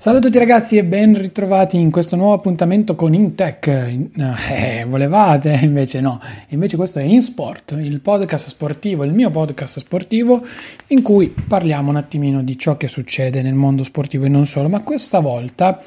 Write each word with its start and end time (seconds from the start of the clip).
Salve 0.00 0.20
a 0.20 0.22
tutti 0.22 0.38
ragazzi 0.38 0.78
e 0.78 0.84
ben 0.84 1.14
ritrovati 1.14 1.78
in 1.78 1.90
questo 1.90 2.16
nuovo 2.16 2.32
appuntamento 2.32 2.94
con 2.94 3.12
Intech. 3.12 4.08
Eh, 4.50 4.86
volevate? 4.88 5.50
Invece 5.60 6.00
no, 6.00 6.18
invece 6.48 6.76
questo 6.78 7.00
è 7.00 7.02
InSport, 7.02 7.72
il 7.72 8.00
podcast 8.00 8.48
sportivo, 8.48 9.04
il 9.04 9.12
mio 9.12 9.28
podcast 9.28 9.78
sportivo 9.78 10.42
in 10.86 11.02
cui 11.02 11.28
parliamo 11.28 11.90
un 11.90 11.96
attimino 11.96 12.42
di 12.42 12.56
ciò 12.56 12.78
che 12.78 12.88
succede 12.88 13.42
nel 13.42 13.52
mondo 13.52 13.84
sportivo 13.84 14.24
e 14.24 14.30
non 14.30 14.46
solo, 14.46 14.70
ma 14.70 14.82
questa 14.82 15.18
volta 15.18 15.78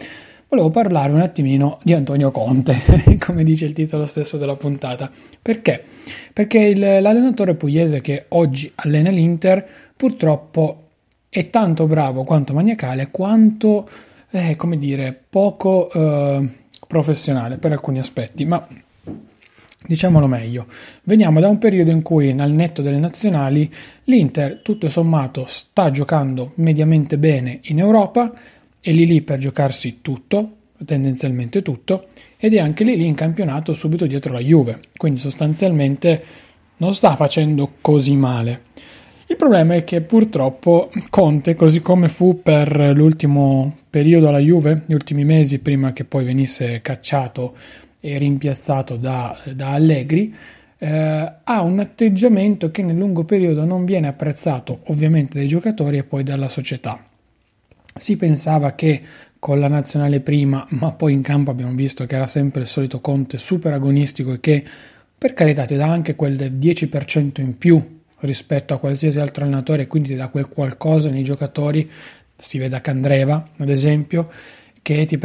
volevo 0.48 0.70
parlare 0.70 1.12
un 1.12 1.22
attimino 1.22 1.80
di 1.82 1.94
Antonio 1.94 2.30
Conte, 2.30 2.78
come 3.18 3.44
dice 3.44 3.66
il 3.66 3.74
titolo 3.74 4.06
stesso 4.06 4.38
della 4.38 4.56
puntata. 4.56 5.10
Perché? 5.42 5.84
Perché 6.32 6.60
il, 6.60 6.80
l'allenatore 6.80 7.56
pugliese 7.56 8.00
che 8.00 8.26
oggi 8.28 8.72
allena 8.76 9.10
l'Inter 9.10 9.66
purtroppo 9.98 10.83
è 11.34 11.50
tanto 11.50 11.88
bravo 11.88 12.24
quanto 12.24 12.54
maniacale 12.54 13.10
quanto, 13.10 13.90
eh, 14.30 14.56
come 14.56 14.78
dire, 14.78 15.20
poco 15.28 15.90
eh, 15.92 16.48
professionale 16.86 17.58
per 17.58 17.72
alcuni 17.72 17.98
aspetti, 17.98 18.46
ma 18.46 18.64
diciamolo 19.84 20.28
meglio. 20.28 20.68
Veniamo 21.06 21.40
da 21.40 21.48
un 21.48 21.58
periodo 21.58 21.90
in 21.90 22.04
cui, 22.04 22.34
nel 22.34 22.52
netto 22.52 22.84
delle 22.84 23.00
nazionali, 23.00 23.68
l'Inter, 24.04 24.60
tutto 24.62 24.88
sommato, 24.90 25.46
sta 25.46 25.90
giocando 25.90 26.52
mediamente 26.58 27.18
bene 27.18 27.62
in 27.64 27.80
Europa, 27.80 28.32
è 28.80 28.92
lì 28.92 29.08
lì 29.08 29.24
per 29.24 29.40
giocarsi 29.40 30.02
tutto, 30.02 30.58
tendenzialmente 30.86 31.64
tutto, 31.64 32.10
ed 32.38 32.54
è 32.54 32.60
anche 32.60 32.84
lì 32.84 32.96
lì 32.96 33.08
in 33.08 33.16
campionato 33.16 33.74
subito 33.74 34.06
dietro 34.06 34.34
la 34.34 34.40
Juve, 34.40 34.82
quindi 34.98 35.20
sostanzialmente 35.20 36.24
non 36.78 36.94
sta 36.94 37.16
facendo 37.16 37.72
così 37.82 38.16
male. 38.16 38.62
Il 39.34 39.40
problema 39.40 39.74
è 39.74 39.84
che 39.84 40.02
purtroppo 40.02 40.92
Conte, 41.10 41.56
così 41.56 41.82
come 41.82 42.08
fu 42.08 42.44
per 42.44 42.94
l'ultimo 42.96 43.74
periodo 43.90 44.28
alla 44.28 44.38
Juve, 44.38 44.84
gli 44.86 44.94
ultimi 44.94 45.26
mesi 45.26 45.60
prima 45.60 45.92
che 45.92 46.04
poi 46.04 46.24
venisse 46.24 46.82
cacciato 46.84 47.56
e 48.00 48.20
rimpiazzato 48.20 48.96
da, 48.96 49.36
da 49.56 49.72
Allegri, 49.72 50.36
eh, 50.78 51.34
ha 51.44 51.62
un 51.62 51.80
atteggiamento 51.80 52.70
che 52.70 52.84
nel 52.84 52.96
lungo 52.96 53.24
periodo 53.24 53.66
non 53.66 53.86
viene 53.86 54.08
apprezzato 54.08 54.82
ovviamente 54.86 55.40
dai 55.40 55.48
giocatori 55.48 55.98
e 55.98 56.04
poi 56.04 56.22
dalla 56.22 56.48
società. 56.48 57.04
Si 57.96 58.16
pensava 58.18 58.74
che 58.74 59.02
con 59.40 59.60
la 59.60 59.68
nazionale 59.68 60.20
prima, 60.20 60.64
ma 60.70 60.92
poi 60.92 61.14
in 61.14 61.24
campo 61.24 61.50
abbiamo 61.50 61.74
visto 61.74 62.06
che 62.06 62.16
era 62.16 62.28
sempre 62.28 62.62
il 62.62 62.68
solito 62.68 63.02
Conte 63.02 63.40
super 63.40 63.74
agonistico 63.74 64.34
e 64.34 64.40
che 64.40 64.64
per 65.18 65.34
carità 65.34 65.66
ti 65.66 65.76
dà 65.76 65.88
anche 65.88 66.14
quel 66.14 66.36
10% 66.36 67.42
in 67.42 67.58
più 67.58 67.93
rispetto 68.24 68.74
a 68.74 68.80
qualsiasi 68.80 69.20
altro 69.20 69.44
allenatore, 69.44 69.88
quindi 69.88 70.10
ti 70.10 70.16
dà 70.16 70.28
quel 70.30 70.48
qualcosa 70.48 71.10
nei 71.10 71.24
giocatori, 71.24 71.90
si 72.36 72.58
vede 72.58 72.76
a 72.76 72.82
Candreva 72.82 73.50
ad 73.58 73.70
esempio, 73.70 74.30
che 74.82 75.06
ti, 75.06 75.18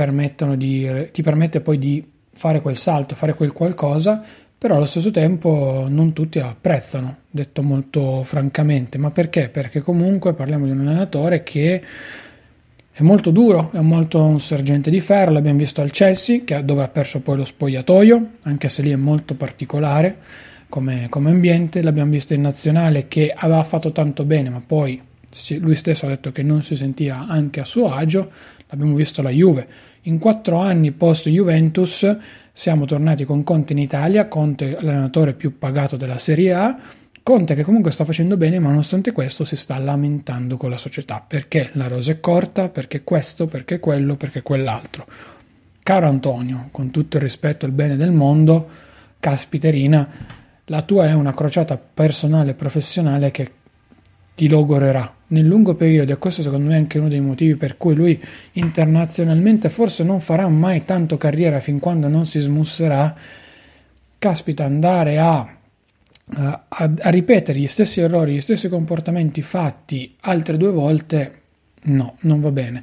di, 0.57 1.09
ti 1.13 1.23
permette 1.23 1.61
poi 1.61 1.79
di 1.79 2.07
fare 2.33 2.61
quel 2.61 2.77
salto, 2.77 3.15
fare 3.15 3.35
quel 3.35 3.53
qualcosa, 3.53 4.23
però 4.57 4.77
allo 4.77 4.87
stesso 4.87 5.11
tempo 5.11 5.87
non 5.89 6.13
tutti 6.13 6.39
apprezzano, 6.39 7.19
detto 7.31 7.63
molto 7.63 8.23
francamente. 8.23 8.99
Ma 8.99 9.11
perché? 9.11 9.49
Perché 9.49 9.81
comunque 9.81 10.35
parliamo 10.35 10.65
di 10.65 10.71
un 10.71 10.81
allenatore 10.81 11.43
che 11.43 11.83
è 12.93 13.03
molto 13.03 13.31
duro, 13.31 13.71
è 13.73 13.81
molto 13.81 14.23
un 14.23 14.41
sergente 14.41 14.91
di 14.91 15.01
ferro, 15.01 15.33
l'abbiamo 15.33 15.59
visto 15.59 15.81
al 15.81 15.91
Chelsea, 15.91 16.43
dove 16.63 16.83
ha 16.83 16.89
perso 16.89 17.21
poi 17.23 17.37
lo 17.37 17.45
spogliatoio, 17.45 18.31
anche 18.43 18.69
se 18.69 18.83
lì 18.83 18.91
è 18.91 18.97
molto 18.97 19.35
particolare 19.35 20.17
come, 20.69 21.07
come 21.09 21.31
ambiente, 21.31 21.83
l'abbiamo 21.83 22.11
visto 22.11 22.35
in 22.35 22.43
nazionale 22.43 23.09
che 23.09 23.33
aveva 23.35 23.63
fatto 23.63 23.93
tanto 23.93 24.25
bene, 24.25 24.51
ma 24.51 24.61
poi 24.65 25.01
lui 25.59 25.75
stesso 25.75 26.07
ha 26.07 26.09
detto 26.09 26.31
che 26.33 26.43
non 26.43 26.63
si 26.63 26.75
sentiva 26.75 27.27
anche 27.27 27.61
a 27.61 27.65
suo 27.65 27.93
agio, 27.93 28.31
l'abbiamo 28.69 28.95
visto 28.95 29.23
la 29.23 29.31
Juve. 29.31 29.67
In 30.03 30.19
quattro 30.19 30.59
anni 30.59 30.93
post 30.93 31.29
Juventus 31.29 32.17
siamo 32.53 32.87
tornati 32.87 33.25
con 33.25 33.43
Conte 33.45 33.73
in 33.73 33.79
Italia, 33.79 34.29
Conte 34.29 34.73
l'allenatore 34.81 35.35
più 35.35 35.59
pagato 35.59 35.97
della 35.97 36.19
Serie 36.19 36.53
A, 36.55 36.79
Conte 37.23 37.55
che 37.55 37.63
comunque 37.63 37.91
sta 37.91 38.05
facendo 38.05 38.39
bene, 38.39 38.59
ma 38.59 38.71
nonostante 38.71 39.13
questo 39.13 39.45
si 39.45 39.55
sta 39.55 39.77
lamentando 39.77 40.57
con 40.57 40.71
la 40.71 40.79
società, 40.79 41.23
perché 41.27 41.69
la 41.75 41.87
rosa 41.87 42.13
è 42.13 42.21
corta, 42.21 42.71
perché 42.71 43.05
questo, 43.05 43.47
perché 43.47 43.81
quello, 43.81 44.17
perché 44.17 44.41
quell'altro. 44.41 45.07
Caro 45.83 46.09
Antonio, 46.09 46.69
con 46.71 46.91
tutto 46.91 47.19
il 47.19 47.23
rispetto 47.23 47.67
al 47.67 47.73
bene 47.73 47.97
del 47.97 48.13
mondo, 48.13 48.67
caspiterina, 49.21 50.09
la 50.69 50.83
tua 50.83 51.07
è 51.07 51.13
una 51.13 51.35
crociata 51.35 51.77
personale 51.77 52.51
e 52.51 52.55
professionale 52.55 53.31
che 53.31 53.51
ti 54.35 54.49
logorerà. 54.49 55.15
Nel 55.29 55.47
lungo 55.47 55.75
periodo 55.75 56.13
e 56.13 56.19
questo 56.19 56.43
secondo 56.43 56.69
me 56.69 56.75
è 56.75 56.79
anche 56.79 56.99
uno 56.99 57.09
dei 57.09 57.21
motivi 57.21 57.57
per 57.57 57.77
cui 57.77 57.95
lui 57.95 58.23
internazionalmente 58.53 59.69
forse 59.69 60.05
non 60.05 60.21
farà 60.21 60.49
mai 60.49 60.85
tanto 60.85 61.17
carriera 61.17 61.61
fin 61.61 61.79
quando 61.79 62.09
non 62.09 62.25
si 62.25 62.41
smusserà 62.41 63.15
caspita 64.19 64.65
andare 64.65 65.19
a, 65.19 65.39
a, 65.39 66.65
a 66.69 67.11
ripetere 67.11 67.59
gli 67.59 67.67
stessi 67.67 68.01
errori 68.01 68.35
gli 68.35 68.41
stessi 68.41 68.69
comportamenti 68.69 69.43
fatti 69.43 70.17
altre 70.21 70.57
due 70.57 70.71
volte 70.71 71.41
no 71.83 72.17
non 72.21 72.41
va 72.41 72.51
bene. 72.51 72.83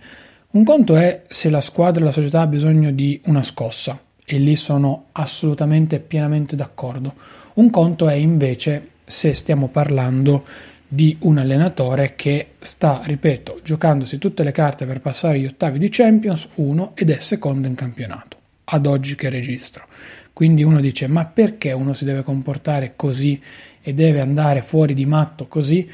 Un 0.52 0.64
conto 0.64 0.96
è 0.96 1.24
se 1.28 1.50
la 1.50 1.62
squadra 1.62 2.04
la 2.04 2.12
società 2.12 2.42
ha 2.42 2.48
bisogno 2.48 2.92
di 2.92 3.20
una 3.26 3.42
scossa 3.42 4.00
e 4.26 4.38
lì 4.40 4.56
sono 4.56 5.06
assolutamente 5.14 6.00
pienamente 6.00 6.56
d'accordo. 6.56 7.14
Un 7.54 7.70
conto 7.70 8.10
è 8.10 8.16
invece 8.16 8.90
se 9.06 9.34
stiamo 9.34 9.68
parlando 9.68 10.44
di 10.88 11.16
un 11.22 11.38
allenatore 11.38 12.16
che 12.16 12.54
sta, 12.60 13.02
ripeto, 13.04 13.60
giocandosi 13.64 14.18
tutte 14.18 14.44
le 14.44 14.52
carte 14.52 14.86
per 14.86 15.02
passare 15.02 15.40
gli 15.40 15.46
ottavi 15.46 15.78
di 15.78 15.90
Champions 15.90 16.50
1 16.56 16.92
ed 16.96 17.10
è 17.10 17.18
secondo 17.20 17.68
in 17.68 17.76
campionato, 17.76 18.38
ad 18.66 18.86
oggi 18.86 19.16
che 19.16 19.30
registro. 19.30 19.86
Quindi 20.34 20.64
uno 20.64 20.82
dice 20.82 21.08
ma 21.08 21.26
perché 21.26 21.72
uno 21.72 21.94
si 21.94 22.04
deve 22.04 22.24
comportare 22.24 22.94
così 22.96 23.42
e 23.82 23.94
deve 23.94 24.20
andare 24.20 24.62
fuori 24.62 24.94
di 24.94 25.06
matto 25.06 25.48
così? 25.48 25.90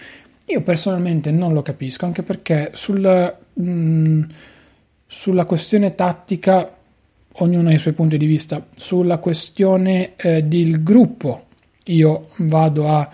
Io 0.45 0.61
personalmente 0.61 1.31
non 1.31 1.53
lo 1.53 1.61
capisco, 1.61 2.05
anche 2.05 2.23
perché 2.23 2.71
sul, 2.73 3.37
mh, 3.53 3.63
mm, 3.63 4.23
sulla 5.05 5.45
questione 5.45 5.95
tattica 5.95 6.75
ognuno 7.33 7.69
ha 7.69 7.73
i 7.73 7.77
suoi 7.77 7.93
punti 7.93 8.17
di 8.17 8.25
vista. 8.25 8.65
Sulla 8.75 9.17
questione 9.17 10.13
eh, 10.15 10.43
del 10.43 10.83
gruppo, 10.83 11.45
io 11.85 12.29
vado 12.37 12.87
a 12.87 13.09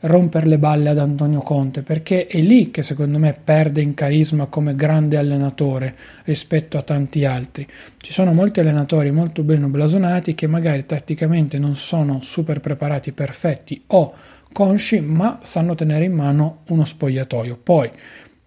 rompere 0.00 0.46
le 0.46 0.58
balle 0.58 0.90
ad 0.90 0.98
Antonio 0.98 1.40
Conte 1.40 1.82
perché 1.82 2.26
è 2.26 2.40
lì 2.40 2.70
che 2.70 2.82
secondo 2.82 3.18
me 3.18 3.36
perde 3.42 3.80
in 3.80 3.94
carisma 3.94 4.46
come 4.46 4.76
grande 4.76 5.16
allenatore 5.16 5.96
rispetto 6.24 6.78
a 6.78 6.82
tanti 6.82 7.24
altri. 7.24 7.66
Ci 7.96 8.12
sono 8.12 8.32
molti 8.32 8.60
allenatori 8.60 9.10
molto 9.10 9.42
ben 9.42 9.68
blasonati 9.70 10.34
che 10.34 10.46
magari 10.46 10.86
tatticamente 10.86 11.58
non 11.58 11.74
sono 11.74 12.20
super 12.20 12.60
preparati, 12.60 13.12
perfetti 13.12 13.82
o 13.88 14.14
consci, 14.52 15.00
ma 15.00 15.40
sanno 15.42 15.74
tenere 15.74 16.04
in 16.04 16.12
mano 16.12 16.60
uno 16.68 16.84
spogliatoio. 16.84 17.58
Poi 17.62 17.90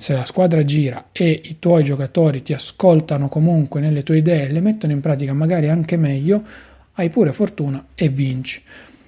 se 0.02 0.16
la 0.16 0.24
squadra 0.24 0.66
gira 0.66 1.10
e 1.12 1.30
i 1.44 1.60
tuoi 1.60 1.84
giocatori 1.84 2.42
ti 2.42 2.54
ascoltano 2.54 3.28
comunque 3.28 3.80
nelle 3.80 4.02
tue 4.02 4.18
idee 4.18 4.48
e 4.48 4.52
le 4.52 4.60
mettono 4.60 4.94
in 4.94 5.00
pratica 5.00 5.32
magari 5.32 5.70
anche 5.70 5.96
meglio, 5.96 6.42
hai 6.94 7.12
pure 7.12 7.32
fortuna 7.32 7.86
e 7.94 8.10
vinci. 8.10 8.64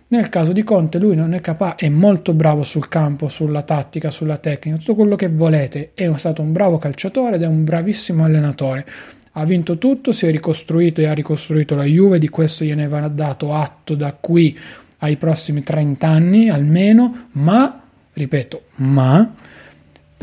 Nel 0.10 0.30
caso 0.30 0.52
di 0.54 0.62
Conte 0.62 1.00
lui 1.00 1.16
non 1.16 1.34
è 1.34 1.42
capace, 1.42 1.88
è 1.88 1.90
molto 1.90 2.34
bravo 2.34 2.62
sul 2.62 2.90
campo, 2.90 3.28
sulla 3.28 3.64
tattica, 3.64 4.12
sulla 4.12 4.38
tecnica, 4.38 4.78
tutto 4.78 4.94
quello 4.94 5.16
che 5.16 5.30
volete, 5.30 5.94
è 5.96 6.12
stato 6.18 6.44
un 6.44 6.52
bravo 6.52 6.78
calciatore 6.78 7.38
ed 7.38 7.42
è 7.42 7.48
un 7.48 7.64
bravissimo 7.64 8.24
allenatore. 8.24 8.86
Ha 9.32 9.46
vinto 9.46 9.80
tutto, 9.80 10.12
si 10.12 10.28
è 10.28 10.30
ricostruito 10.30 11.02
e 11.02 11.08
ha 11.08 11.14
ricostruito 11.14 11.74
la 11.74 11.86
Juve, 11.86 12.20
di 12.20 12.30
questo 12.30 12.66
gliene 12.66 12.88
va 12.88 13.08
dato 13.08 13.56
atto 13.56 13.96
da 13.96 14.14
qui 14.14 14.56
ai 15.00 15.18
prossimi 15.18 15.64
30 15.64 16.08
anni 16.08 16.50
almeno, 16.50 17.30
ma, 17.32 17.82
ripeto, 18.14 18.62
ma 18.76 19.34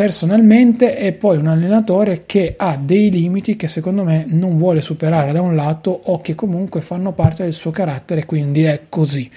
personalmente 0.00 0.97
è 0.97 1.12
poi 1.12 1.37
un 1.37 1.49
allenatore 1.49 2.23
che 2.25 2.55
ha 2.56 2.79
dei 2.79 3.11
limiti 3.11 3.55
che 3.55 3.69
secondo 3.69 4.02
me 4.02 4.25
non 4.26 4.56
vuole 4.56 4.81
superare 4.81 5.31
da 5.31 5.43
un 5.43 5.55
lato 5.55 5.91
o 5.91 6.23
che 6.23 6.35
comunque 6.35 6.81
fanno 6.81 7.12
parte 7.12 7.43
del 7.43 7.52
suo 7.52 7.70
carattere, 7.70 8.25
quindi 8.25 8.62
è 8.62 8.85
così. 8.88 9.31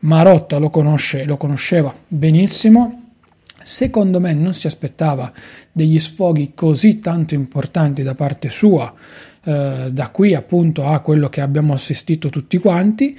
Marotta 0.00 0.58
lo, 0.58 0.70
conosce, 0.70 1.24
lo 1.24 1.36
conosceva 1.36 1.92
benissimo, 2.06 3.14
secondo 3.60 4.20
me 4.20 4.32
non 4.32 4.54
si 4.54 4.68
aspettava 4.68 5.32
degli 5.72 5.98
sfoghi 5.98 6.52
così 6.54 7.00
tanto 7.00 7.34
importanti 7.34 8.04
da 8.04 8.14
parte 8.14 8.48
sua, 8.48 8.94
eh, 9.42 9.88
da 9.90 10.08
qui 10.10 10.36
appunto 10.36 10.86
a 10.86 11.00
quello 11.00 11.28
che 11.28 11.40
abbiamo 11.40 11.72
assistito 11.72 12.28
tutti 12.28 12.58
quanti, 12.58 13.18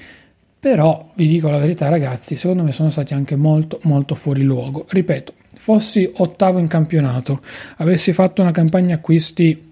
però 0.57 1.11
vi 1.15 1.27
dico 1.27 1.49
la 1.49 1.59
verità 1.59 1.89
ragazzi, 1.89 2.37
secondo 2.37 2.63
me 2.63 2.71
sono 2.71 2.89
stati 2.89 3.13
anche 3.13 3.35
molto 3.35 3.81
molto 3.83 4.15
fuori 4.15 4.43
luogo. 4.43 4.85
Ripeto, 4.87 5.33
fossi 5.57 6.09
ottavo 6.15 6.59
in 6.59 6.67
campionato, 6.67 7.41
avessi 7.77 8.13
fatto 8.13 8.41
una 8.41 8.51
campagna 8.51 8.95
acquisti 8.95 9.67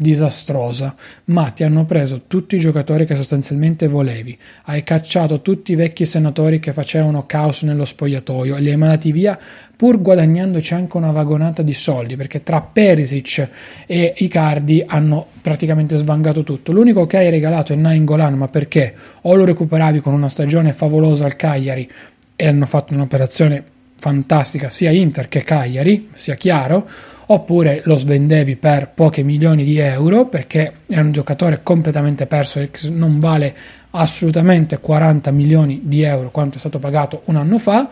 disastrosa, 0.00 0.94
ma 1.24 1.50
ti 1.50 1.64
hanno 1.64 1.84
preso 1.84 2.22
tutti 2.28 2.54
i 2.54 2.60
giocatori 2.60 3.04
che 3.04 3.16
sostanzialmente 3.16 3.88
volevi, 3.88 4.38
hai 4.66 4.84
cacciato 4.84 5.42
tutti 5.42 5.72
i 5.72 5.74
vecchi 5.74 6.04
senatori 6.04 6.60
che 6.60 6.72
facevano 6.72 7.26
caos 7.26 7.62
nello 7.62 7.84
spogliatoio 7.84 8.54
e 8.54 8.60
li 8.60 8.70
hai 8.70 8.76
mandati 8.76 9.10
via 9.10 9.36
pur 9.76 10.00
guadagnandoci 10.00 10.72
anche 10.72 10.96
una 10.96 11.10
vagonata 11.10 11.62
di 11.62 11.72
soldi, 11.72 12.14
perché 12.14 12.44
tra 12.44 12.60
Perisic 12.60 13.48
e 13.86 14.14
Icardi 14.18 14.84
hanno 14.86 15.26
praticamente 15.42 15.96
svangato 15.96 16.44
tutto. 16.44 16.70
L'unico 16.70 17.04
che 17.06 17.16
hai 17.16 17.30
regalato 17.30 17.72
è 17.72 17.76
Nainggolan, 17.76 18.34
ma 18.34 18.46
perché? 18.46 18.94
O 19.22 19.34
lo 19.34 19.44
recuperavi 19.44 19.98
con 19.98 20.12
una 20.12 20.28
stagione 20.28 20.72
favolosa 20.72 21.24
al 21.24 21.34
Cagliari 21.34 21.90
e 22.36 22.46
hanno 22.46 22.66
fatto 22.66 22.94
un'operazione 22.94 23.64
fantastica 23.98 24.68
sia 24.68 24.90
Inter 24.90 25.28
che 25.28 25.42
Cagliari, 25.42 26.10
sia 26.14 26.36
chiaro, 26.36 26.88
oppure 27.30 27.82
lo 27.84 27.96
svendevi 27.96 28.56
per 28.56 28.90
pochi 28.94 29.22
milioni 29.22 29.64
di 29.64 29.76
euro 29.78 30.26
perché 30.26 30.72
è 30.86 30.98
un 30.98 31.12
giocatore 31.12 31.60
completamente 31.62 32.26
perso 32.26 32.60
e 32.60 32.70
non 32.90 33.18
vale 33.18 33.54
assolutamente 33.90 34.78
40 34.78 35.30
milioni 35.30 35.80
di 35.84 36.02
euro 36.02 36.30
quanto 36.30 36.56
è 36.56 36.58
stato 36.58 36.78
pagato 36.78 37.22
un 37.26 37.36
anno 37.36 37.58
fa 37.58 37.90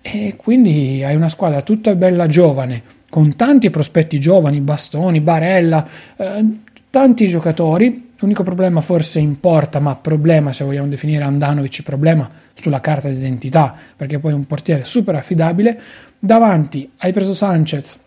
e 0.00 0.34
quindi 0.36 1.02
hai 1.04 1.14
una 1.14 1.28
squadra 1.28 1.60
tutta 1.60 1.94
bella 1.94 2.26
giovane 2.26 2.82
con 3.10 3.34
tanti 3.36 3.68
prospetti 3.70 4.18
giovani, 4.20 4.60
Bastoni, 4.60 5.20
Barella, 5.20 5.86
eh, 6.16 6.44
tanti 6.88 7.26
giocatori 7.26 8.09
L'unico 8.20 8.42
problema 8.42 8.82
forse 8.82 9.18
in 9.18 9.40
porta, 9.40 9.80
ma 9.80 9.96
problema 9.96 10.52
se 10.52 10.62
vogliamo 10.62 10.88
definire 10.88 11.24
Andanovic 11.24 11.82
problema 11.82 12.28
sulla 12.52 12.80
carta 12.80 13.08
d'identità, 13.08 13.74
perché 13.96 14.18
poi 14.18 14.32
è 14.32 14.34
un 14.34 14.44
portiere 14.44 14.84
super 14.84 15.14
affidabile. 15.14 15.80
Davanti 16.18 16.90
hai 16.98 17.12
preso 17.12 17.32
Sanchez, 17.32 17.98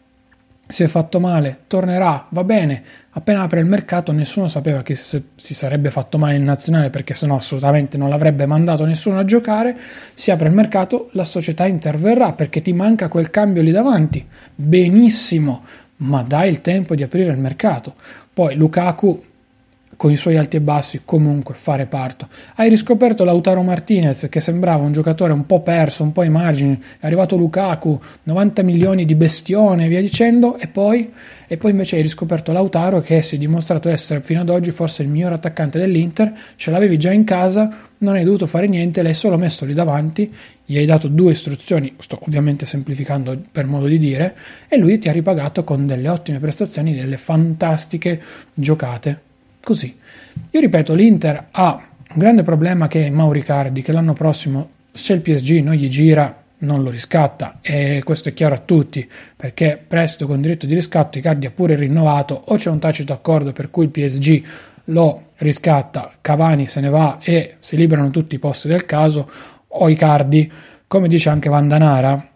si 0.68 0.84
è 0.84 0.88
fatto 0.88 1.20
male, 1.20 1.62
tornerà, 1.66 2.28
va 2.30 2.44
bene. 2.44 2.84
Appena 3.12 3.42
apre 3.42 3.60
il 3.60 3.66
mercato, 3.66 4.12
nessuno 4.12 4.48
sapeva 4.48 4.84
che 4.84 4.94
si 4.94 5.54
sarebbe 5.54 5.90
fatto 5.90 6.20
male 6.20 6.36
in 6.36 6.44
nazionale 6.44 6.92
perché 6.92 7.16
sennò 7.16 7.36
assolutamente 7.36 7.98
non 7.98 8.10
l'avrebbe 8.10 8.46
mandato 8.46 8.86
nessuno 8.86 9.18
a 9.18 9.26
giocare. 9.26 9.76
Si 10.14 10.30
apre 10.30 10.48
il 10.48 10.54
mercato, 10.54 11.10
la 11.14 11.24
società 11.24 11.66
interverrà 11.66 12.34
perché 12.34 12.62
ti 12.62 12.72
manca 12.72 13.08
quel 13.08 13.32
cambio 13.32 13.64
lì 13.64 13.72
davanti. 13.72 14.24
Benissimo, 14.54 15.64
ma 15.98 16.22
dai 16.22 16.50
il 16.50 16.62
tempo 16.62 16.94
di 16.94 17.02
aprire 17.02 17.32
il 17.32 17.40
mercato. 17.40 17.96
Poi 18.32 18.56
Lukaku 18.56 19.32
con 20.04 20.12
i 20.12 20.18
suoi 20.18 20.36
alti 20.36 20.58
e 20.58 20.60
bassi 20.60 21.04
comunque 21.06 21.54
fa 21.54 21.76
reparto. 21.76 22.28
Hai 22.56 22.68
riscoperto 22.68 23.24
Lautaro 23.24 23.62
Martinez 23.62 24.28
che 24.30 24.42
sembrava 24.42 24.84
un 24.84 24.92
giocatore 24.92 25.32
un 25.32 25.46
po' 25.46 25.62
perso, 25.62 26.04
un 26.04 26.12
po' 26.12 26.20
ai 26.20 26.30
margini, 26.30 26.78
è 27.00 27.06
arrivato 27.06 27.38
Lukaku, 27.38 27.98
90 28.24 28.64
milioni 28.64 29.06
di 29.06 29.16
bestione 29.16 29.86
e 29.86 29.88
via 29.88 30.02
dicendo. 30.02 30.58
E 30.58 30.68
poi, 30.68 31.10
e 31.48 31.56
poi 31.56 31.72
invece 31.72 31.96
hai 31.96 32.02
riscoperto 32.02 32.52
Lautaro 32.52 33.00
che 33.00 33.22
si 33.22 33.36
è 33.36 33.38
dimostrato 33.38 33.88
essere 33.88 34.22
fino 34.22 34.42
ad 34.42 34.50
oggi 34.50 34.72
forse 34.72 35.04
il 35.04 35.08
miglior 35.08 35.32
attaccante 35.32 35.80
dell'Inter, 35.80 36.34
ce 36.58 36.70
l'avevi 36.70 37.00
già 37.00 37.14
in 37.14 37.24
casa, 37.24 37.74
non 38.00 38.16
hai 38.16 38.26
dovuto 38.26 38.46
fare 38.46 38.68
niente, 38.68 39.04
l'hai 39.04 39.14
solo 39.14 39.38
messo 39.38 39.64
lì 39.64 39.74
davanti, 39.74 40.30
gli 40.66 40.76
hai 40.76 40.86
dato 40.86 41.08
due 41.08 41.32
istruzioni, 41.32 41.96
sto 42.00 42.20
ovviamente 42.24 42.66
semplificando 42.66 43.40
per 43.50 43.68
modo 43.68 43.86
di 43.86 43.98
dire, 43.98 44.36
e 44.68 44.76
lui 44.76 44.98
ti 44.98 45.08
ha 45.08 45.14
ripagato 45.14 45.64
con 45.64 45.88
delle 45.88 46.10
ottime 46.10 46.40
prestazioni, 46.40 46.94
delle 46.94 47.16
fantastiche 47.16 48.22
giocate 48.54 49.32
Così. 49.64 49.98
Io 50.52 50.60
ripeto, 50.60 50.94
l'Inter 50.94 51.48
ha 51.52 51.72
un 51.74 52.18
grande 52.18 52.44
problema 52.44 52.90
che 52.90 53.06
è 53.06 53.10
Mauricardi, 53.10 53.82
che 53.82 53.94
l'anno 53.94 54.12
prossimo, 54.12 54.70
se 54.92 55.14
il 55.14 55.22
PSG 55.22 55.64
non 55.64 55.76
gli 55.76 55.88
gira, 55.88 56.44
non 56.60 56.84
lo 56.84 56.90
riscatta 56.90 57.60
e 57.62 58.02
questo 58.04 58.30
è 58.30 58.34
chiaro 58.34 58.56
a 58.56 58.60
tutti 58.60 59.10
perché 59.36 59.82
presto 59.86 60.26
con 60.26 60.40
diritto 60.40 60.66
di 60.66 60.74
riscatto 60.74 61.18
Icardi 61.18 61.46
ha 61.46 61.52
pure 61.52 61.76
rinnovato 61.76 62.42
o 62.46 62.56
c'è 62.56 62.70
un 62.70 62.80
tacito 62.80 63.12
accordo 63.12 63.52
per 63.52 63.70
cui 63.70 63.84
il 63.84 63.90
PSG 63.90 64.44
lo 64.86 65.32
riscatta, 65.38 66.14
Cavani 66.22 66.68
se 66.68 66.80
ne 66.80 66.90
va 66.90 67.20
e 67.22 67.56
si 67.60 67.76
liberano 67.76 68.10
tutti 68.12 68.36
i 68.36 68.40
posti 68.40 68.70
del 68.70 68.86
caso 68.86 69.30
o 69.68 69.90
Icardi, 69.90 70.50
come 70.88 71.08
dice 71.08 71.30
anche 71.30 71.50
Vandanara, 71.50 72.33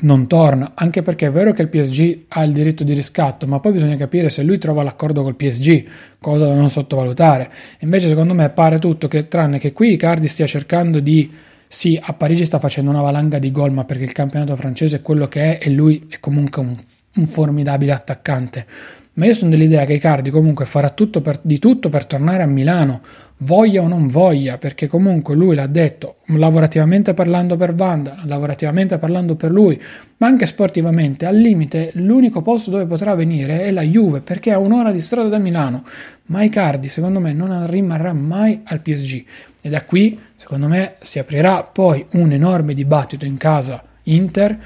non 0.00 0.26
torna, 0.26 0.72
anche 0.74 1.02
perché 1.02 1.26
è 1.26 1.30
vero 1.30 1.52
che 1.52 1.62
il 1.62 1.68
PSG 1.68 2.24
ha 2.28 2.42
il 2.42 2.52
diritto 2.52 2.82
di 2.82 2.92
riscatto, 2.92 3.46
ma 3.46 3.60
poi 3.60 3.72
bisogna 3.72 3.96
capire 3.96 4.30
se 4.30 4.42
lui 4.42 4.58
trova 4.58 4.82
l'accordo 4.82 5.22
col 5.22 5.36
PSG, 5.36 5.84
cosa 6.18 6.46
da 6.46 6.54
non 6.54 6.70
sottovalutare. 6.70 7.50
Invece 7.80 8.08
secondo 8.08 8.34
me 8.34 8.48
pare 8.50 8.78
tutto 8.78 9.06
che 9.06 9.28
tranne 9.28 9.58
che 9.58 9.72
qui 9.72 9.92
Icardi 9.92 10.26
stia 10.26 10.46
cercando 10.46 10.98
di 10.98 11.30
sì, 11.68 11.98
a 12.02 12.12
Parigi 12.12 12.44
sta 12.44 12.58
facendo 12.58 12.90
una 12.90 13.00
valanga 13.00 13.38
di 13.38 13.50
gol, 13.50 13.72
ma 13.72 13.84
perché 13.84 14.04
il 14.04 14.12
campionato 14.12 14.56
francese 14.56 14.96
è 14.96 15.02
quello 15.02 15.28
che 15.28 15.58
è 15.58 15.66
e 15.66 15.70
lui 15.70 16.06
è 16.08 16.18
comunque 16.20 16.60
un, 16.60 16.74
un 17.14 17.26
formidabile 17.26 17.92
attaccante 17.92 18.66
ma 19.14 19.26
io 19.26 19.34
sono 19.34 19.50
dell'idea 19.50 19.84
che 19.84 19.92
Icardi 19.94 20.30
comunque 20.30 20.64
farà 20.64 20.88
tutto 20.88 21.20
per, 21.20 21.38
di 21.42 21.58
tutto 21.58 21.90
per 21.90 22.06
tornare 22.06 22.42
a 22.42 22.46
Milano, 22.46 23.02
voglia 23.38 23.82
o 23.82 23.88
non 23.88 24.06
voglia, 24.06 24.56
perché 24.56 24.86
comunque 24.86 25.34
lui 25.34 25.54
l'ha 25.54 25.66
detto, 25.66 26.16
lavorativamente 26.28 27.12
parlando 27.12 27.56
per 27.56 27.74
Vanda, 27.74 28.22
lavorativamente 28.24 28.96
parlando 28.96 29.34
per 29.34 29.50
lui, 29.50 29.80
ma 30.16 30.26
anche 30.26 30.46
sportivamente, 30.46 31.26
al 31.26 31.36
limite 31.36 31.90
l'unico 31.94 32.40
posto 32.40 32.70
dove 32.70 32.86
potrà 32.86 33.14
venire 33.14 33.62
è 33.62 33.70
la 33.70 33.82
Juve, 33.82 34.20
perché 34.20 34.52
ha 34.52 34.58
un'ora 34.58 34.90
di 34.92 35.00
strada 35.00 35.28
da 35.28 35.38
Milano, 35.38 35.84
ma 36.26 36.42
Icardi 36.42 36.88
secondo 36.88 37.20
me 37.20 37.34
non 37.34 37.66
rimarrà 37.68 38.14
mai 38.14 38.60
al 38.64 38.80
PSG 38.80 39.24
e 39.60 39.68
da 39.68 39.84
qui 39.84 40.18
secondo 40.34 40.66
me 40.68 40.94
si 41.00 41.18
aprirà 41.18 41.62
poi 41.64 42.04
un 42.12 42.32
enorme 42.32 42.74
dibattito 42.74 43.26
in 43.26 43.36
casa 43.36 43.82
Inter 44.04 44.58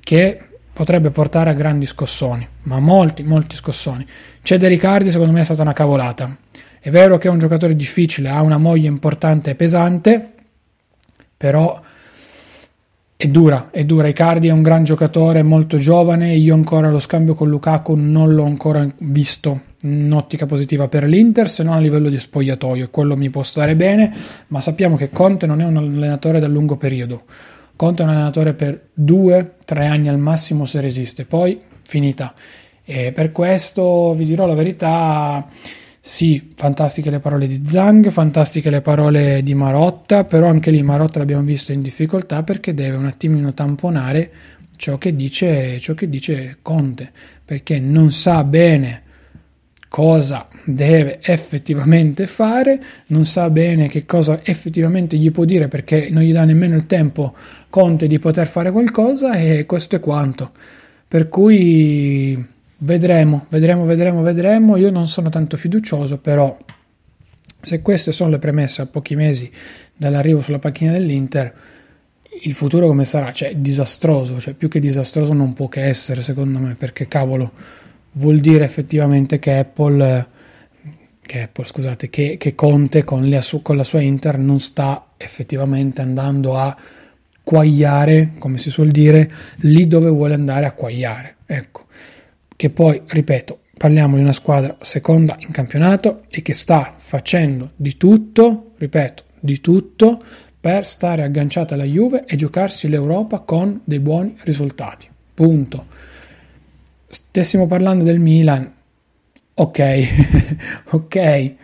che 0.00 0.40
potrebbe 0.76 1.08
portare 1.08 1.48
a 1.48 1.54
grandi 1.54 1.86
scossoni, 1.86 2.46
ma 2.64 2.78
molti, 2.80 3.22
molti 3.22 3.56
scossoni. 3.56 4.04
Cede 4.42 4.68
Riccardi 4.68 5.10
secondo 5.10 5.32
me 5.32 5.40
è 5.40 5.44
stata 5.44 5.62
una 5.62 5.72
cavolata. 5.72 6.36
È 6.78 6.90
vero 6.90 7.16
che 7.16 7.28
è 7.28 7.30
un 7.30 7.38
giocatore 7.38 7.74
difficile, 7.74 8.28
ha 8.28 8.42
una 8.42 8.58
moglie 8.58 8.86
importante 8.86 9.52
e 9.52 9.54
pesante, 9.54 10.32
però 11.34 11.80
è 13.16 13.26
dura, 13.26 13.70
è 13.70 13.84
dura. 13.84 14.06
Icardi 14.06 14.48
è 14.48 14.50
un 14.50 14.60
gran 14.60 14.84
giocatore, 14.84 15.42
molto 15.42 15.78
giovane, 15.78 16.34
io 16.34 16.52
ancora 16.52 16.90
lo 16.90 16.98
scambio 16.98 17.32
con 17.32 17.48
Lukaku 17.48 17.94
non 17.94 18.34
l'ho 18.34 18.44
ancora 18.44 18.86
visto 18.98 19.60
in 19.80 20.12
ottica 20.12 20.44
positiva 20.44 20.88
per 20.88 21.04
l'Inter, 21.04 21.48
se 21.48 21.62
non 21.62 21.72
a 21.72 21.78
livello 21.78 22.10
di 22.10 22.18
spogliatoio, 22.18 22.90
quello 22.90 23.16
mi 23.16 23.30
può 23.30 23.42
stare 23.42 23.76
bene, 23.76 24.14
ma 24.48 24.60
sappiamo 24.60 24.94
che 24.96 25.08
Conte 25.08 25.46
non 25.46 25.62
è 25.62 25.64
un 25.64 25.78
allenatore 25.78 26.38
da 26.38 26.48
lungo 26.48 26.76
periodo 26.76 27.22
Conte 27.76 28.02
è 28.02 28.06
un 28.06 28.12
allenatore 28.12 28.54
per 28.54 28.88
due, 28.94 29.56
tre 29.64 29.86
anni 29.86 30.08
al 30.08 30.18
massimo 30.18 30.64
se 30.64 30.80
resiste, 30.80 31.26
poi 31.26 31.60
finita. 31.82 32.34
E 32.82 33.12
per 33.12 33.32
questo 33.32 34.14
vi 34.14 34.24
dirò 34.24 34.46
la 34.46 34.54
verità. 34.54 35.46
Sì, 36.00 36.52
fantastiche 36.54 37.10
le 37.10 37.18
parole 37.18 37.46
di 37.46 37.62
Zang, 37.66 38.08
fantastiche 38.10 38.70
le 38.70 38.80
parole 38.80 39.42
di 39.42 39.54
Marotta, 39.54 40.24
però 40.24 40.46
anche 40.46 40.70
lì 40.70 40.82
Marotta 40.82 41.18
l'abbiamo 41.18 41.42
visto 41.42 41.72
in 41.72 41.82
difficoltà 41.82 42.42
perché 42.44 42.74
deve 42.74 42.96
un 42.96 43.06
attimino 43.06 43.52
tamponare 43.52 44.30
ciò 44.76 44.98
che 44.98 45.16
dice, 45.16 45.80
ciò 45.80 45.94
che 45.94 46.08
dice 46.08 46.58
Conte, 46.62 47.10
perché 47.44 47.80
non 47.80 48.10
sa 48.10 48.44
bene 48.44 49.02
cosa 49.88 50.48
deve 50.64 51.20
effettivamente 51.22 52.26
fare, 52.26 52.82
non 53.08 53.24
sa 53.24 53.48
bene 53.50 53.88
che 53.88 54.04
cosa 54.04 54.40
effettivamente 54.42 55.16
gli 55.16 55.30
può 55.30 55.44
dire 55.44 55.68
perché 55.68 56.08
non 56.10 56.22
gli 56.22 56.32
dà 56.32 56.44
nemmeno 56.44 56.74
il 56.74 56.86
tempo 56.86 57.34
Conte 57.70 58.06
di 58.06 58.18
poter 58.18 58.46
fare 58.46 58.70
qualcosa 58.70 59.34
e 59.34 59.66
questo 59.66 59.96
è 59.96 60.00
quanto. 60.00 60.52
Per 61.08 61.28
cui 61.28 62.42
vedremo, 62.78 63.46
vedremo, 63.48 63.84
vedremo, 63.84 64.22
vedremo. 64.22 64.76
Io 64.76 64.90
non 64.90 65.06
sono 65.06 65.28
tanto 65.28 65.56
fiducioso, 65.56 66.18
però 66.18 66.56
se 67.60 67.82
queste 67.82 68.12
sono 68.12 68.30
le 68.30 68.38
premesse 68.38 68.82
a 68.82 68.86
pochi 68.86 69.14
mesi 69.14 69.50
dall'arrivo 69.94 70.40
sulla 70.40 70.58
panchina 70.58 70.92
dell'Inter, 70.92 71.52
il 72.42 72.52
futuro 72.52 72.86
come 72.86 73.04
sarà? 73.04 73.32
Cioè, 73.32 73.56
disastroso, 73.56 74.38
cioè 74.40 74.54
più 74.54 74.68
che 74.68 74.80
disastroso 74.80 75.32
non 75.32 75.52
può 75.52 75.68
che 75.68 75.84
essere, 75.84 76.22
secondo 76.22 76.58
me, 76.58 76.74
perché 76.74 77.08
cavolo 77.08 77.52
vuol 78.16 78.38
dire 78.38 78.64
effettivamente 78.64 79.38
che 79.38 79.58
Apple, 79.58 80.26
che, 81.20 81.42
Apple, 81.42 81.64
scusate, 81.64 82.08
che, 82.10 82.36
che 82.38 82.54
Conte 82.54 83.04
con 83.04 83.28
la, 83.28 83.42
con 83.62 83.76
la 83.76 83.84
sua 83.84 84.00
Inter 84.00 84.38
non 84.38 84.60
sta 84.60 85.08
effettivamente 85.16 86.02
andando 86.02 86.56
a 86.56 86.76
quagliare, 87.42 88.32
come 88.38 88.58
si 88.58 88.70
suol 88.70 88.90
dire, 88.90 89.30
lì 89.58 89.86
dove 89.86 90.10
vuole 90.10 90.34
andare 90.34 90.66
a 90.66 90.72
quagliare. 90.72 91.36
Ecco, 91.46 91.84
che 92.54 92.70
poi, 92.70 93.02
ripeto, 93.06 93.60
parliamo 93.76 94.16
di 94.16 94.22
una 94.22 94.32
squadra 94.32 94.76
seconda 94.80 95.36
in 95.38 95.50
campionato 95.50 96.24
e 96.28 96.42
che 96.42 96.54
sta 96.54 96.94
facendo 96.96 97.72
di 97.76 97.96
tutto, 97.96 98.72
ripeto, 98.78 99.24
di 99.38 99.60
tutto 99.60 100.20
per 100.58 100.84
stare 100.84 101.22
agganciata 101.22 101.74
alla 101.74 101.84
Juve 101.84 102.24
e 102.26 102.34
giocarsi 102.34 102.88
l'Europa 102.88 103.40
con 103.40 103.80
dei 103.84 104.00
buoni 104.00 104.36
risultati. 104.42 105.06
punto. 105.32 106.14
Stessimo 107.08 107.66
parlando 107.66 108.04
del 108.04 108.18
Milan, 108.18 108.72
ok, 109.54 110.08
ok, 110.90 111.54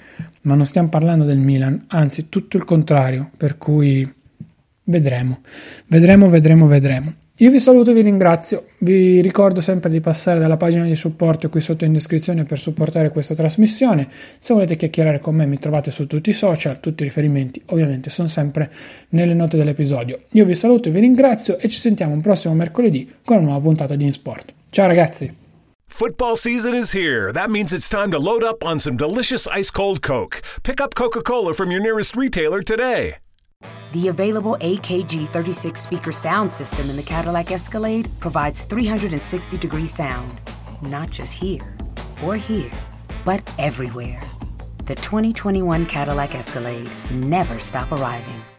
ma 0.43 0.55
non 0.55 0.67
stiamo 0.67 0.89
parlando 0.89 1.25
del 1.25 1.39
Milan, 1.39 1.85
anzi 1.89 2.29
tutto 2.29 2.57
il 2.57 2.65
contrario, 2.65 3.31
per 3.37 3.59
cui 3.59 4.11
vedremo, 4.85 5.41
vedremo, 5.87 6.29
vedremo, 6.29 6.67
vedremo. 6.67 7.15
Io 7.43 7.51
vi 7.51 7.59
saluto 7.59 7.91
e 7.91 7.95
vi 7.95 8.03
ringrazio, 8.03 8.67
vi 8.79 9.21
ricordo 9.21 9.61
sempre 9.61 9.91
di 9.91 9.99
passare 9.99 10.39
dalla 10.39 10.57
pagina 10.57 10.85
di 10.85 10.95
supporto 10.95 11.49
qui 11.49 11.61
sotto 11.61 11.85
in 11.85 11.93
descrizione 11.93 12.45
per 12.45 12.57
supportare 12.57 13.11
questa 13.11 13.35
trasmissione, 13.35 14.07
se 14.39 14.55
volete 14.55 14.77
chiacchierare 14.77 15.19
con 15.19 15.35
me 15.35 15.45
mi 15.45 15.59
trovate 15.59 15.91
su 15.91 16.07
tutti 16.07 16.31
i 16.31 16.35
social, 16.35 16.79
tutti 16.79 17.03
i 17.03 17.07
riferimenti 17.07 17.61
ovviamente 17.71 18.11
sono 18.11 18.29
sempre 18.29 18.71
nelle 19.09 19.35
note 19.35 19.57
dell'episodio. 19.57 20.21
Io 20.31 20.45
vi 20.45 20.55
saluto 20.55 20.89
e 20.89 20.93
vi 20.93 21.01
ringrazio 21.01 21.59
e 21.59 21.69
ci 21.69 21.81
sentiamo 21.81 22.13
un 22.13 22.21
prossimo 22.21 22.55
mercoledì 22.55 23.13
con 23.25 23.39
una 23.39 23.47
nuova 23.47 23.61
puntata 23.61 23.97
di 23.97 24.05
InSport. 24.05 24.53
Ciao 24.71 24.87
ragazzi! 24.87 25.35
Football 25.87 26.35
season 26.35 26.77
is 26.77 26.95
here. 26.95 27.33
That 27.33 27.49
means 27.49 27.73
it's 27.73 27.89
time 27.89 28.13
to 28.13 28.19
load 28.19 28.45
up 28.45 28.63
on 28.63 28.79
some 28.79 28.97
delicious 28.97 29.49
ice 29.49 29.73
cold 29.73 30.01
Coke. 30.01 30.41
Pick 30.63 30.81
up 30.81 30.95
Coca 30.95 31.23
Cola 31.23 31.55
from 31.55 31.73
your 31.73 31.83
nearest 31.83 32.15
retailer 32.15 32.63
today. 32.63 33.17
The 33.93 34.09
available 34.09 34.57
AKG 34.63 35.31
36 35.35 35.79
speaker 35.79 36.13
sound 36.13 36.51
system 36.51 36.89
in 36.89 36.97
the 36.97 37.03
Cadillac 37.03 37.53
Escalade 37.53 38.11
provides 38.21 38.65
360 38.65 39.59
degree 39.59 39.87
sound, 39.87 40.41
not 40.81 41.11
just 41.11 41.35
here 41.35 41.77
or 42.25 42.37
here, 42.37 42.71
but 43.27 43.43
everywhere. 43.59 44.23
The 44.87 44.95
2021 44.95 45.85
Cadillac 45.85 46.35
Escalade 46.35 46.91
never 47.11 47.59
stop 47.59 47.93
arriving. 47.93 48.52